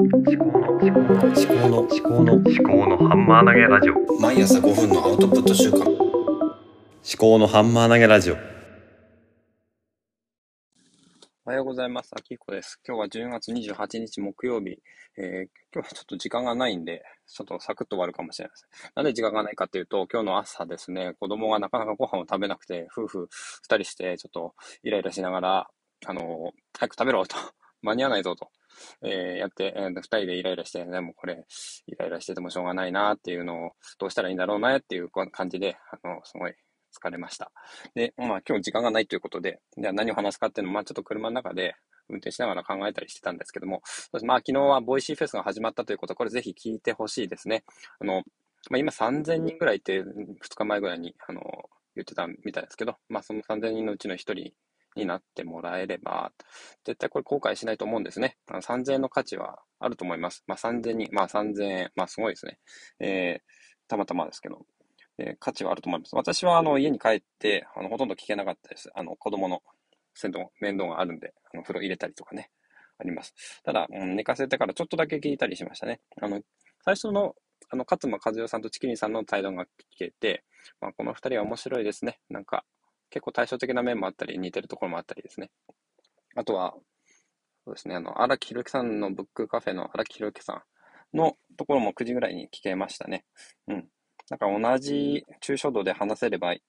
[0.00, 5.88] 思考の思考の思考の思考の思考のハンマー投げラジオ毎朝5分のアウトプット週間思
[7.16, 8.34] 考のハンマー投げラジオ
[11.44, 12.10] おはようございます。
[12.16, 12.80] あきこです。
[12.84, 14.78] 今日は10月28日木曜日。
[15.16, 18.68] えー今日はちょっと時間がないんで、ちょっとサクッと終わるかもしれません。
[18.96, 23.28] なんで時間がないかっていうと、今日の朝ですね、子供がなかなかご飯を食べなくて、夫婦
[23.62, 25.70] 二人してちょっとイライラしながら、
[26.06, 26.24] あのー
[26.78, 27.36] 早く食べろと、
[27.84, 28.48] 間に合わないぞと、
[29.02, 31.44] えーやって、えー二人でイライラして、でもこれ、
[31.86, 36.54] イライラしててもしょうがないなっていうのを、どうしたらいいんだろうなっていう感じで、あの、すごい
[36.94, 37.52] 疲れました。
[37.94, 41.74] で、まあ今日時間がないということで、じゃあ何を話すかっていうのを、まあちょっと車の中で
[42.08, 43.82] 運転しながら考えたりしてたんですけども、
[44.24, 47.64] まあ昨日は Voicy フェスが始まったということ、これぜひ聞いてほしいですね。
[48.00, 48.22] あの、
[48.70, 50.06] まあ今3000人ぐらいって2
[50.54, 51.40] 日前ぐらいに、あの、
[51.96, 54.52] 言ってたみたいですけど、まあその3000人のうちの1人
[54.96, 56.32] になってもらえれば、
[56.84, 58.36] 絶対これ後悔しないと思うんですね。
[58.48, 60.44] あの3000円の価値はあると思います。
[60.46, 62.58] まあ3000人、まあ3000円、まあすごいですね。
[63.00, 64.66] えー、たまたまですけど、
[65.18, 66.14] えー価値はあると思います。
[66.16, 68.90] 私はあの家に帰って、あのほとんど聞けなかったです。
[68.94, 69.62] あの子供の
[70.22, 72.50] 面倒面倒があるんで、あの風呂入れたりとかね、
[72.98, 73.34] あります。
[73.64, 76.00] ただ、うん寝かせてからちょっとだけ聞いたりしましたね。
[76.20, 76.40] あの、
[76.84, 77.34] 最初の、
[77.70, 80.44] あの、勝間和代さんとチキリンさんの対談が聞けて、
[80.80, 82.20] まあ、この二人は面白いですね。
[82.28, 82.64] なんか、
[83.14, 85.52] 結構対照的な面もあったり、似てるところもあったりですね。
[86.34, 86.74] あとは、
[87.64, 90.64] そうですね、あの、荒木宏之さんのブックカフェの荒木宏之さ
[91.14, 93.24] んのところも9時ぐらいに聞けましたね。
[93.68, 93.88] うん。
[94.30, 96.62] なんか同じ抽象度で話せればい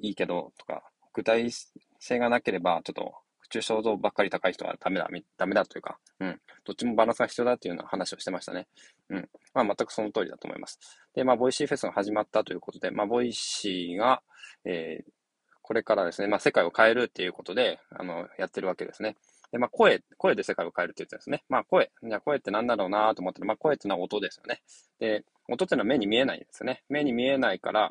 [0.00, 0.82] いけど、とか、
[1.14, 1.50] 具体
[1.98, 3.14] 性がなければ、ちょっと、
[3.50, 6.38] 抽象度ばっかり高い人はダメだ、ダメだというか、うん。
[6.64, 8.68] どっちもバランスが必要だっていうような話をしてましたね。
[9.08, 9.28] うん。
[9.54, 10.78] まあ、全くその通りだと思います。
[11.14, 14.22] で、まあ、 Voicy フェスが始まったということで、まあ、 Voicy が、
[14.66, 15.19] えー
[15.70, 19.14] これからですね、まあ、世界を変えるっていうことで、あの、やってるわけですね。
[19.52, 21.44] で、まあ、声、声で世界を変えるって言ってですね。
[21.48, 21.92] まあ、声。
[22.02, 24.62] じゃあ、声って何だろうなと思って、まあ、声ってのは音ですよね。
[24.98, 26.82] で、音ってのは目に見えないんですよね。
[26.88, 27.88] 目に見えないから、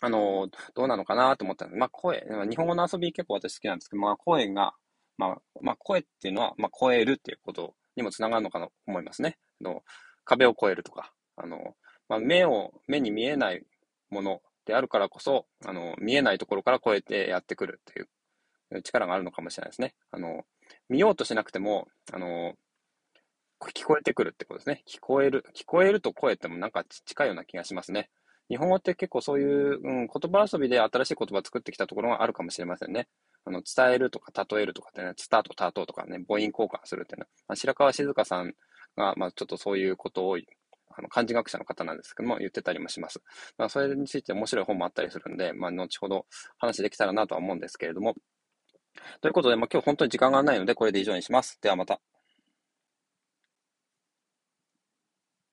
[0.00, 1.78] あの、どうなのかなと思ったんです。
[1.78, 4.74] まあ、声、日本語の遊び結構私好きなんですけど、まあ、声が、
[5.16, 9.38] まあ、まあ、声っていうのは、まあ、超えるっていうことにもつながるのかなと思いますね。
[9.60, 9.84] あの
[10.24, 11.76] 壁を越えるとか、あの、
[12.08, 13.64] まあ、目を、目に見えない
[14.10, 18.02] ものであるからこそ、あの、見えないところから越えてやってくるってい
[18.78, 19.94] う力があるのかもしれないですね。
[20.10, 20.44] あの、
[20.88, 22.54] 見ようとしなくても、あの、
[23.74, 24.82] 聞こえてくるってことですね。
[24.86, 25.44] 聞こえる。
[25.54, 28.10] 聞こえると声ってもなんか近いような気がしますね。
[28.48, 33.08] 日本語って結構そういう、うん、言葉遊びで新しい言葉作ってきたところがあるかもしれませんね。
[33.44, 38.54] あの、伝えるとか例えるとかってね、スタート、タートとかね、母音交換するっていうのは、白川静香さん
[38.96, 40.38] が、まあ、ちょっとそういうことを、
[40.96, 43.20] あの、漢字学者の方なんですけども、言ってたりもします。
[43.58, 46.26] まあ、それについて面白い本もあったりするんで、まあ、後ほど
[46.58, 48.14] 話できたらなとは思うんですけれども。
[49.20, 51.58] ということで、まあ、今日本当に時間がないので、これで以上にします。
[51.60, 52.00] ではまた。